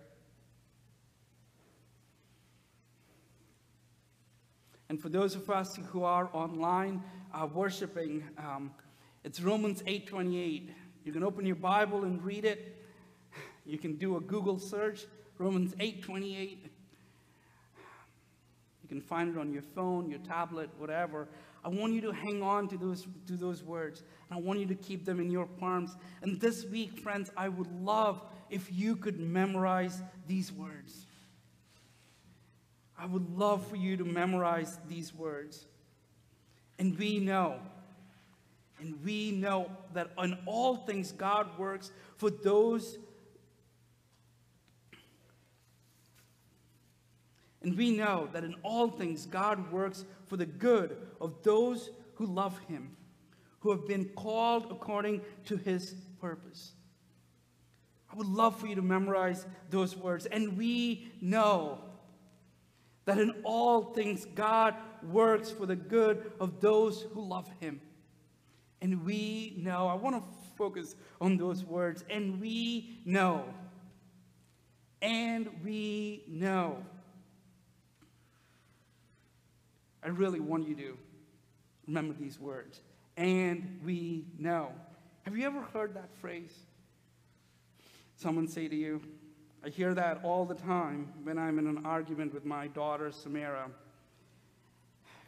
And 4.90 5.00
for 5.00 5.10
those 5.10 5.36
of 5.36 5.50
us 5.50 5.80
who 5.92 6.04
are 6.04 6.30
online 6.34 7.02
uh, 7.34 7.48
worshiping, 7.48 8.24
um, 8.38 8.72
it's 9.24 9.40
Romans 9.40 9.84
8:28. 9.84 10.74
You 11.06 11.14
can 11.14 11.24
open 11.24 11.46
your 11.46 11.56
Bible 11.56 12.04
and 12.04 12.24
read 12.24 12.44
it. 12.44 12.79
You 13.70 13.78
can 13.78 13.96
do 13.98 14.18
a 14.18 14.20
Google 14.20 14.58
search, 14.58 15.06
Romans 15.38 15.76
8:28. 15.80 16.72
You 18.82 18.88
can 18.90 19.00
find 19.00 19.30
it 19.30 19.38
on 19.38 19.54
your 19.54 19.62
phone, 19.62 20.10
your 20.10 20.20
tablet, 20.20 20.72
whatever. 20.80 21.28
I 21.64 21.70
want 21.70 21.94
you 21.94 22.02
to 22.02 22.12
hang 22.12 22.42
on 22.42 22.68
to 22.70 22.78
those, 22.78 23.06
to 23.28 23.34
those 23.34 23.62
words. 23.62 24.02
And 24.30 24.40
I 24.40 24.42
want 24.42 24.60
you 24.60 24.66
to 24.68 24.76
keep 24.76 25.06
them 25.06 25.20
in 25.20 25.30
your 25.30 25.46
palms. 25.46 25.96
And 26.22 26.40
this 26.40 26.66
week, 26.66 26.98
friends, 27.00 27.30
I 27.38 27.50
would 27.50 27.72
love 27.84 28.24
if 28.50 28.72
you 28.72 28.96
could 28.96 29.20
memorize 29.20 30.02
these 30.28 30.52
words. 30.52 31.06
I 32.98 33.06
would 33.06 33.38
love 33.38 33.68
for 33.68 33.76
you 33.76 33.98
to 33.98 34.04
memorize 34.04 34.80
these 34.88 35.14
words. 35.14 35.66
And 36.80 36.98
we 36.98 37.20
know, 37.20 37.60
and 38.80 39.04
we 39.04 39.32
know 39.32 39.70
that 39.94 40.12
in 40.18 40.38
all 40.46 40.78
things 40.78 41.12
God 41.12 41.58
works 41.60 41.92
for 42.18 42.30
those. 42.30 42.98
And 47.62 47.78
we 47.78 47.92
know 47.92 48.30
that 48.34 48.44
in 48.44 48.56
all 48.64 48.90
things 48.90 49.26
God 49.26 49.72
works 49.72 50.06
for 50.28 50.38
the 50.38 50.46
good 50.46 50.98
of 51.20 51.44
those 51.44 51.90
who 52.16 52.26
love 52.26 52.58
him, 52.70 52.96
who 53.60 53.72
have 53.72 53.86
been 53.88 54.06
called 54.16 54.72
according 54.72 55.22
to 55.46 55.58
his 55.58 55.96
purpose. 56.22 56.72
I 58.12 58.16
would 58.16 58.28
love 58.28 58.60
for 58.60 58.68
you 58.68 58.76
to 58.76 58.82
memorize 58.82 59.46
those 59.70 59.96
words. 59.96 60.26
And 60.26 60.58
we 60.58 61.12
know 61.22 61.80
that 63.06 63.18
in 63.18 63.34
all 63.44 63.94
things 63.94 64.26
God 64.36 64.76
works 65.04 65.52
for 65.52 65.66
the 65.66 65.76
good 65.76 66.32
of 66.40 66.62
those 66.62 67.06
who 67.14 67.28
love 67.28 67.50
him. 67.60 67.82
And 68.82 69.04
we 69.04 69.56
know, 69.58 69.88
I 69.88 69.96
want 69.96 70.16
to 70.16 70.24
focus 70.58 70.96
on 71.20 71.38
those 71.38 71.66
words, 71.66 72.04
and 72.10 72.40
we 72.40 73.00
know, 73.06 73.46
and 75.02 75.50
we 75.64 76.24
know. 76.28 76.84
I 80.10 80.12
really 80.12 80.40
want 80.40 80.68
you 80.68 80.74
to 80.74 80.98
remember 81.86 82.16
these 82.20 82.40
words. 82.40 82.82
And 83.16 83.80
we 83.86 84.26
know. 84.40 84.72
Have 85.22 85.38
you 85.38 85.46
ever 85.46 85.62
heard 85.62 85.94
that 85.94 86.10
phrase? 86.20 86.52
Someone 88.16 88.48
say 88.48 88.68
to 88.68 88.76
you, 88.76 89.04
I 89.64 89.70
hear 89.70 89.94
that 89.94 90.22
all 90.24 90.46
the 90.46 90.56
time 90.56 91.14
when 91.22 91.38
I'm 91.38 91.60
in 91.60 91.68
an 91.68 91.86
argument 91.86 92.34
with 92.34 92.44
my 92.44 92.66
daughter, 92.70 93.12
Samara. 93.12 93.70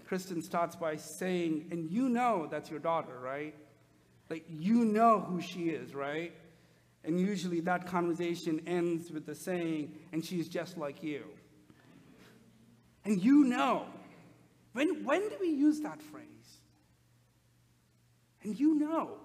Kristen 0.07 0.41
starts 0.41 0.75
by 0.75 0.95
saying, 0.95 1.67
and 1.69 1.87
you 1.91 2.09
know 2.09 2.47
that's 2.49 2.71
your 2.71 2.79
daughter, 2.79 3.19
right? 3.21 3.53
Like, 4.31 4.45
you 4.49 4.83
know 4.83 5.19
who 5.19 5.41
she 5.41 5.69
is, 5.69 5.93
right? 5.93 6.33
And 7.03 7.19
usually 7.19 7.59
that 7.59 7.85
conversation 7.85 8.63
ends 8.65 9.11
with 9.11 9.27
the 9.27 9.35
saying, 9.35 9.93
and 10.11 10.25
she's 10.25 10.49
just 10.49 10.75
like 10.75 11.03
you. 11.03 11.25
And 13.05 13.23
you 13.23 13.43
know. 13.43 13.85
When, 14.73 15.03
when 15.03 15.21
do 15.29 15.35
we 15.39 15.49
use 15.49 15.81
that 15.81 16.01
phrase? 16.01 16.25
And 18.43 18.59
you 18.59 18.75
know. 18.75 19.17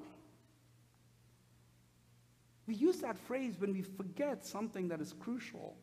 We 2.66 2.74
use 2.74 2.98
that 2.98 3.16
phrase 3.16 3.54
when 3.58 3.72
we 3.72 3.82
forget 3.82 4.44
something 4.44 4.88
that 4.88 5.00
is 5.00 5.14
crucial 5.20 5.76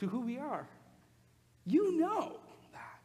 to 0.00 0.06
who 0.06 0.20
we 0.20 0.38
are. 0.38 0.66
You 1.64 1.98
know 1.98 2.40
that. 2.72 3.00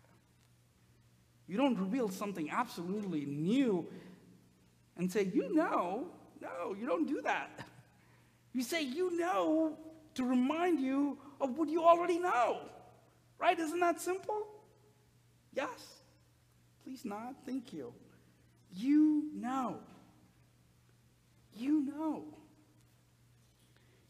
You 1.48 1.58
don't 1.58 1.78
reveal 1.78 2.10
something 2.10 2.50
absolutely 2.50 3.26
new 3.26 3.88
and 4.98 5.12
say, 5.12 5.30
You 5.34 5.54
know. 5.54 6.08
No, 6.42 6.74
you 6.74 6.88
don't 6.88 7.08
do 7.08 7.22
that. 7.22 7.68
You 8.54 8.64
say, 8.64 8.84
You 8.84 9.18
know, 9.18 9.78
to 10.16 10.24
remind 10.26 10.80
you 10.80 11.18
of 11.40 11.58
what 11.58 11.70
you 11.70 11.84
already 11.84 12.18
know. 12.18 12.62
Right? 13.38 13.58
Isn't 13.58 13.80
that 13.80 14.02
simple? 14.02 14.48
Yes. 15.54 16.02
Please 16.84 17.06
not. 17.06 17.36
Thank 17.46 17.74
you. 17.74 17.94
You 18.74 19.30
know. 19.34 19.78
You 21.56 21.82
know. 21.82 22.24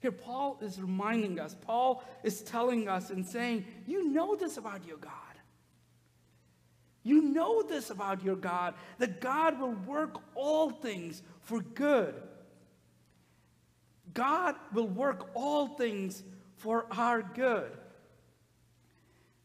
Here, 0.01 0.11
Paul 0.11 0.57
is 0.61 0.79
reminding 0.79 1.39
us, 1.39 1.55
Paul 1.61 2.03
is 2.23 2.41
telling 2.41 2.87
us 2.87 3.09
and 3.09 3.25
saying, 3.25 3.65
You 3.85 4.09
know 4.09 4.35
this 4.35 4.57
about 4.57 4.87
your 4.87 4.97
God. 4.97 5.11
You 7.03 7.21
know 7.21 7.63
this 7.63 7.89
about 7.89 8.23
your 8.23 8.35
God, 8.35 8.75
that 8.97 9.19
God 9.19 9.59
will 9.59 9.73
work 9.73 10.21
all 10.35 10.69
things 10.69 11.21
for 11.41 11.61
good. 11.61 12.13
God 14.13 14.55
will 14.73 14.87
work 14.87 15.29
all 15.33 15.67
things 15.67 16.23
for 16.57 16.85
our 16.91 17.21
good. 17.21 17.71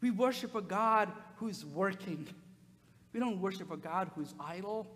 We 0.01 0.11
worship 0.11 0.55
a 0.55 0.63
God 0.63 1.11
who's 1.45 1.63
working. 1.63 2.27
We 3.13 3.21
don't 3.21 3.39
worship 3.39 3.71
a 3.71 3.77
God 3.77 4.11
who's 4.15 4.33
idle. 4.41 4.87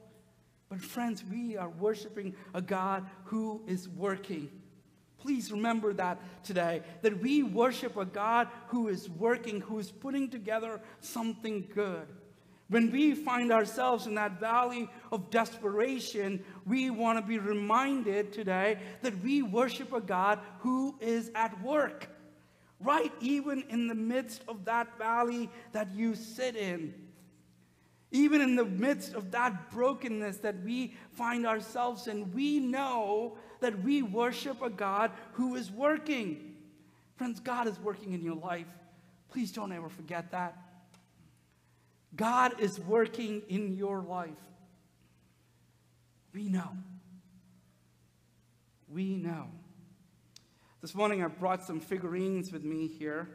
But, 0.70 0.80
friends, 0.80 1.22
we 1.30 1.58
are 1.58 1.68
worshiping 1.68 2.34
a 2.54 2.62
God 2.62 3.04
who 3.24 3.60
is 3.66 3.86
working. 3.86 4.50
Please 5.18 5.52
remember 5.52 5.92
that 5.92 6.18
today, 6.44 6.80
that 7.02 7.20
we 7.20 7.42
worship 7.42 7.98
a 7.98 8.06
God 8.06 8.48
who 8.68 8.88
is 8.88 9.10
working, 9.10 9.60
who 9.60 9.78
is 9.78 9.90
putting 9.90 10.30
together 10.30 10.80
something 11.00 11.68
good. 11.74 12.06
When 12.70 12.90
we 12.90 13.14
find 13.14 13.52
ourselves 13.52 14.06
in 14.06 14.14
that 14.14 14.40
valley 14.40 14.88
of 15.12 15.28
desperation, 15.28 16.42
we 16.66 16.88
want 16.88 17.18
to 17.18 17.26
be 17.26 17.38
reminded 17.38 18.32
today 18.32 18.78
that 19.02 19.22
we 19.22 19.42
worship 19.42 19.92
a 19.92 20.00
God 20.00 20.38
who 20.60 20.96
is 21.00 21.30
at 21.34 21.62
work. 21.62 22.08
Right, 22.80 23.12
even 23.20 23.64
in 23.68 23.88
the 23.88 23.94
midst 23.94 24.42
of 24.46 24.64
that 24.66 24.98
valley 24.98 25.50
that 25.72 25.88
you 25.94 26.14
sit 26.14 26.54
in. 26.54 26.94
Even 28.10 28.40
in 28.40 28.56
the 28.56 28.64
midst 28.64 29.14
of 29.14 29.32
that 29.32 29.70
brokenness 29.70 30.38
that 30.38 30.62
we 30.64 30.94
find 31.12 31.46
ourselves 31.46 32.06
in, 32.06 32.32
we 32.32 32.58
know 32.58 33.36
that 33.60 33.82
we 33.82 34.02
worship 34.02 34.62
a 34.62 34.70
God 34.70 35.10
who 35.32 35.56
is 35.56 35.70
working. 35.70 36.54
Friends, 37.16 37.40
God 37.40 37.66
is 37.66 37.78
working 37.80 38.12
in 38.12 38.22
your 38.22 38.36
life. 38.36 38.66
Please 39.28 39.52
don't 39.52 39.72
ever 39.72 39.88
forget 39.88 40.30
that. 40.30 40.56
God 42.16 42.60
is 42.60 42.80
working 42.80 43.42
in 43.48 43.76
your 43.76 44.00
life. 44.00 44.30
We 46.32 46.48
know. 46.48 46.70
We 48.88 49.16
know. 49.16 49.48
This 50.80 50.94
morning 50.94 51.24
I 51.24 51.26
brought 51.26 51.64
some 51.64 51.80
figurines 51.80 52.52
with 52.52 52.62
me 52.62 52.86
here. 52.86 53.28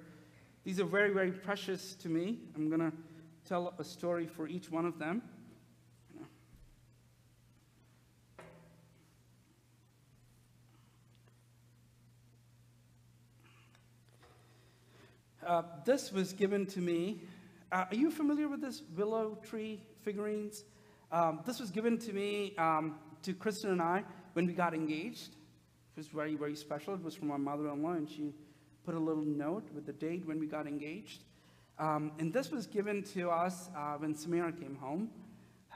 These 0.63 0.79
are 0.79 0.85
very, 0.85 1.13
very 1.13 1.33
precious 1.33 1.93
to 1.95 2.07
me. 2.07 2.39
I'm 2.55 2.69
going 2.69 2.79
to 2.79 2.93
tell 3.45 3.73
a 3.77 3.83
story 3.83 4.27
for 4.27 4.47
each 4.47 4.71
one 4.71 4.85
of 4.85 4.97
them. 4.97 5.21
Uh, 15.45 15.63
this 15.83 16.13
was 16.13 16.31
given 16.31 16.65
to 16.67 16.79
me. 16.79 17.23
Uh, 17.73 17.83
are 17.91 17.95
you 17.95 18.09
familiar 18.09 18.47
with 18.47 18.61
this 18.61 18.83
willow 18.95 19.37
tree 19.43 19.83
figurines? 20.01 20.63
Um, 21.11 21.41
this 21.45 21.59
was 21.59 21.71
given 21.71 21.97
to 21.97 22.13
me, 22.13 22.55
um, 22.57 22.95
to 23.23 23.33
Kristen 23.33 23.71
and 23.71 23.81
I, 23.81 24.05
when 24.31 24.45
we 24.45 24.53
got 24.53 24.73
engaged. 24.73 25.35
It 25.95 25.99
was 25.99 26.07
very, 26.07 26.35
very 26.35 26.55
special. 26.55 26.95
It 26.95 27.03
was 27.03 27.13
from 27.15 27.27
my 27.27 27.37
mother 27.37 27.69
in 27.69 27.83
law, 27.83 27.91
and 27.91 28.09
she 28.09 28.33
put 28.83 28.95
a 28.95 28.99
little 28.99 29.23
note 29.23 29.67
with 29.75 29.85
the 29.85 29.93
date 29.93 30.25
when 30.25 30.39
we 30.39 30.47
got 30.47 30.65
engaged. 30.65 31.23
Um, 31.77 32.11
and 32.17 32.33
this 32.33 32.51
was 32.51 32.65
given 32.65 33.03
to 33.13 33.29
us 33.29 33.69
uh, 33.77 33.95
when 33.97 34.15
Samira 34.15 34.59
came 34.59 34.75
home. 34.75 35.09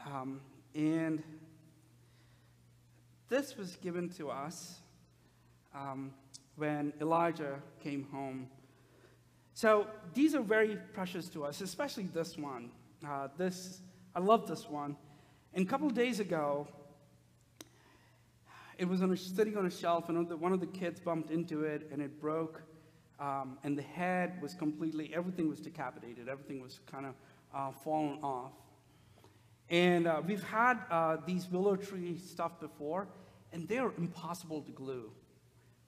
Um, 0.07 0.41
and 0.73 1.21
this 3.29 3.57
was 3.57 3.75
given 3.75 4.09
to 4.11 4.29
us 4.29 4.79
um, 5.75 6.13
when 6.55 6.93
Elijah 6.99 7.59
came 7.83 8.07
home. 8.11 8.47
So 9.53 9.87
these 10.13 10.33
are 10.33 10.41
very 10.41 10.77
precious 10.93 11.29
to 11.29 11.45
us, 11.45 11.61
especially 11.61 12.05
this 12.05 12.37
one. 12.37 12.71
Uh, 13.07 13.27
this, 13.37 13.81
I 14.15 14.19
love 14.19 14.47
this 14.47 14.69
one. 14.69 14.95
And 15.53 15.65
a 15.65 15.69
couple 15.69 15.89
days 15.89 16.19
ago, 16.19 16.67
it 18.77 18.87
was 18.87 19.01
on 19.01 19.11
a, 19.11 19.17
sitting 19.17 19.57
on 19.57 19.65
a 19.65 19.71
shelf, 19.71 20.09
and 20.09 20.29
one 20.39 20.53
of 20.53 20.59
the 20.59 20.67
kids 20.67 20.99
bumped 20.99 21.31
into 21.31 21.63
it, 21.63 21.89
and 21.91 22.01
it 22.01 22.19
broke. 22.21 22.61
Um, 23.19 23.57
and 23.63 23.77
the 23.77 23.81
head 23.83 24.39
was 24.41 24.53
completely, 24.53 25.11
everything 25.13 25.49
was 25.49 25.59
decapitated. 25.59 26.29
Everything 26.29 26.61
was 26.61 26.79
kind 26.85 27.07
of 27.07 27.15
uh, 27.53 27.71
fallen 27.71 28.19
off. 28.21 28.51
And 29.69 30.07
uh, 30.07 30.21
we've 30.25 30.43
had 30.43 30.79
uh, 30.91 31.17
these 31.25 31.49
willow 31.49 31.75
tree 31.75 32.17
stuff 32.17 32.59
before, 32.59 33.07
and 33.51 33.67
they're 33.67 33.91
impossible 33.97 34.61
to 34.61 34.71
glue. 34.71 35.11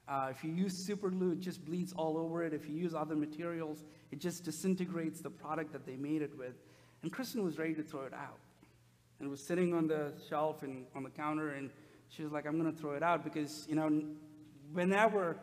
Uh, 0.08 0.30
if 0.32 0.44
you 0.44 0.52
use 0.52 0.74
super 0.74 1.12
glue, 1.12 1.34
it 1.34 1.40
just 1.40 1.64
bleeds 1.64 1.94
all 1.94 2.18
over 2.18 2.44
it. 2.44 2.52
If 2.52 2.68
you 2.68 2.76
use 2.76 2.96
other 2.96 3.16
materials, 3.16 3.84
it 4.12 4.20
just 4.20 4.44
disintegrates 4.44 5.22
the 5.22 5.30
product 5.30 5.72
that 5.72 5.86
they 5.86 5.96
made 5.96 6.24
it 6.24 6.36
with. 6.36 6.56
And 7.04 7.12
Kristen 7.12 7.44
was 7.44 7.60
ready 7.60 7.76
to 7.76 7.84
throw 7.84 8.02
it 8.02 8.14
out. 8.14 8.40
And 9.20 9.28
it 9.28 9.30
was 9.30 9.42
sitting 9.42 9.74
on 9.74 9.88
the 9.88 10.14
shelf 10.28 10.64
and 10.64 10.86
on 10.96 11.04
the 11.04 11.10
counter, 11.12 11.52
and 11.52 11.70
she 12.10 12.24
was 12.24 12.32
like, 12.32 12.46
I'm 12.46 12.60
going 12.60 12.74
to 12.74 12.78
throw 12.78 12.92
it 12.92 13.04
out 13.04 13.24
because, 13.24 13.66
you 13.70 13.76
know, 13.76 14.04
whenever 14.74 15.38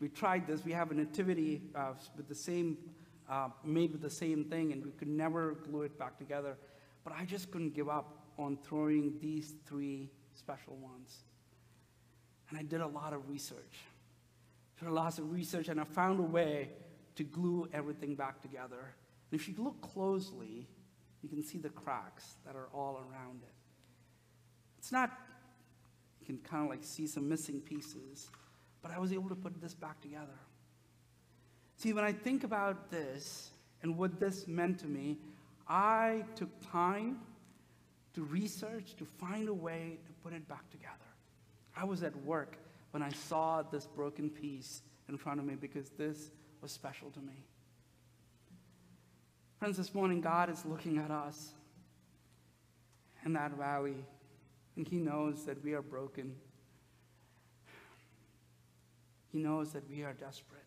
we 0.00 0.08
tried 0.08 0.46
this. 0.46 0.64
We 0.64 0.72
have 0.72 0.90
a 0.90 0.94
nativity 0.94 1.62
uh, 1.74 1.94
with 2.16 2.28
the 2.28 2.34
same, 2.34 2.78
uh, 3.28 3.48
made 3.64 3.92
with 3.92 4.02
the 4.02 4.10
same 4.10 4.44
thing, 4.44 4.72
and 4.72 4.84
we 4.84 4.92
could 4.92 5.08
never 5.08 5.54
glue 5.54 5.82
it 5.82 5.98
back 5.98 6.18
together. 6.18 6.56
But 7.04 7.14
I 7.18 7.24
just 7.24 7.50
couldn't 7.50 7.74
give 7.74 7.88
up 7.88 8.26
on 8.38 8.58
throwing 8.62 9.18
these 9.20 9.54
three 9.66 10.10
special 10.34 10.76
ones. 10.76 11.24
And 12.50 12.58
I 12.58 12.62
did 12.62 12.80
a 12.80 12.86
lot 12.86 13.12
of 13.12 13.28
research. 13.28 13.78
Did 14.78 14.88
a 14.88 14.92
lot 14.92 15.18
of 15.18 15.32
research, 15.32 15.68
and 15.68 15.80
I 15.80 15.84
found 15.84 16.20
a 16.20 16.22
way 16.22 16.70
to 17.16 17.24
glue 17.24 17.68
everything 17.72 18.14
back 18.14 18.40
together. 18.40 18.94
And 19.30 19.40
if 19.40 19.48
you 19.48 19.54
look 19.58 19.80
closely, 19.80 20.68
you 21.22 21.28
can 21.28 21.42
see 21.42 21.58
the 21.58 21.70
cracks 21.70 22.36
that 22.46 22.54
are 22.54 22.68
all 22.72 22.98
around 22.98 23.42
it. 23.42 23.54
It's 24.78 24.92
not, 24.92 25.10
can 26.28 26.38
kind 26.38 26.62
of 26.62 26.68
like 26.68 26.84
see 26.84 27.06
some 27.06 27.26
missing 27.26 27.58
pieces. 27.60 28.28
But 28.82 28.90
I 28.90 28.98
was 28.98 29.12
able 29.14 29.30
to 29.30 29.34
put 29.34 29.58
this 29.60 29.74
back 29.74 30.00
together. 30.02 30.38
See, 31.76 31.94
when 31.94 32.04
I 32.04 32.12
think 32.12 32.44
about 32.44 32.90
this 32.90 33.50
and 33.82 33.96
what 33.96 34.20
this 34.20 34.46
meant 34.46 34.78
to 34.80 34.86
me, 34.86 35.16
I 35.66 36.24
took 36.34 36.50
time 36.70 37.20
to 38.12 38.22
research, 38.24 38.94
to 38.96 39.06
find 39.06 39.48
a 39.48 39.54
way 39.54 39.98
to 40.04 40.12
put 40.22 40.34
it 40.34 40.46
back 40.48 40.68
together. 40.70 40.92
I 41.74 41.84
was 41.84 42.02
at 42.02 42.14
work 42.24 42.58
when 42.90 43.02
I 43.02 43.10
saw 43.10 43.62
this 43.62 43.86
broken 43.86 44.28
piece 44.28 44.82
in 45.08 45.16
front 45.16 45.40
of 45.40 45.46
me 45.46 45.54
because 45.54 45.88
this 45.90 46.30
was 46.60 46.72
special 46.72 47.10
to 47.10 47.20
me. 47.20 47.44
Friends, 49.58 49.78
this 49.78 49.94
morning, 49.94 50.20
God 50.20 50.50
is 50.50 50.62
looking 50.66 50.98
at 50.98 51.10
us 51.10 51.52
in 53.24 53.32
that 53.32 53.52
valley, 53.52 54.04
and 54.78 54.86
He 54.86 54.96
knows 54.96 55.44
that 55.44 55.62
we 55.64 55.74
are 55.74 55.82
broken. 55.82 56.36
He 59.32 59.38
knows 59.38 59.72
that 59.72 59.90
we 59.90 60.04
are 60.04 60.12
desperate. 60.12 60.62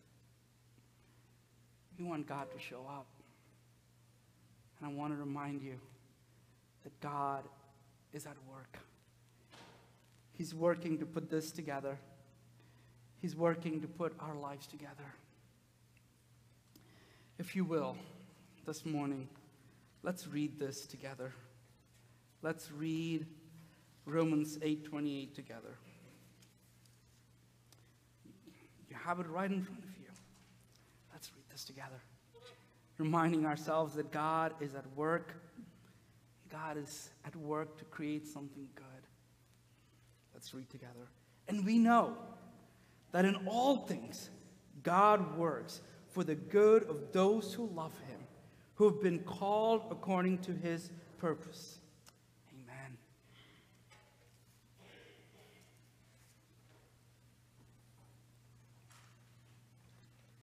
We 1.98 2.04
want 2.04 2.28
God 2.28 2.52
to 2.52 2.58
show 2.60 2.84
up. 2.88 3.06
And 4.78 4.90
I 4.90 4.94
want 4.94 5.14
to 5.14 5.16
remind 5.18 5.62
you 5.62 5.80
that 6.84 7.00
God 7.00 7.44
is 8.12 8.26
at 8.26 8.36
work. 8.50 8.78
He's 10.34 10.54
working 10.54 10.98
to 10.98 11.06
put 11.06 11.30
this 11.30 11.50
together. 11.50 11.98
He's 13.22 13.34
working 13.34 13.80
to 13.80 13.88
put 13.88 14.14
our 14.20 14.34
lives 14.34 14.66
together. 14.66 15.14
If 17.38 17.56
you 17.56 17.64
will, 17.64 17.96
this 18.66 18.84
morning, 18.84 19.26
let's 20.02 20.28
read 20.28 20.58
this 20.58 20.84
together. 20.84 21.32
Let's 22.42 22.70
read 22.70 23.26
Romans 24.04 24.58
8:28 24.62 25.34
together. 25.34 25.78
You 28.88 28.96
have 28.96 29.20
it 29.20 29.26
right 29.28 29.50
in 29.50 29.62
front 29.62 29.84
of 29.84 29.98
you. 29.98 30.10
Let's 31.12 31.32
read 31.34 31.44
this 31.50 31.64
together. 31.64 32.02
Reminding 32.98 33.46
ourselves 33.46 33.94
that 33.94 34.10
God 34.10 34.54
is 34.60 34.74
at 34.74 34.86
work. 34.96 35.34
God 36.50 36.76
is 36.76 37.10
at 37.24 37.34
work 37.36 37.78
to 37.78 37.84
create 37.86 38.26
something 38.26 38.68
good. 38.74 38.84
Let's 40.34 40.52
read 40.52 40.68
together. 40.68 41.08
And 41.48 41.64
we 41.64 41.78
know 41.78 42.16
that 43.12 43.24
in 43.24 43.36
all 43.46 43.86
things, 43.86 44.30
God 44.82 45.36
works 45.36 45.80
for 46.08 46.24
the 46.24 46.34
good 46.34 46.82
of 46.84 47.12
those 47.12 47.54
who 47.54 47.66
love 47.66 47.98
him, 48.00 48.20
who 48.74 48.84
have 48.90 49.00
been 49.00 49.20
called 49.20 49.84
according 49.90 50.38
to 50.38 50.52
his 50.52 50.90
purpose. 51.18 51.78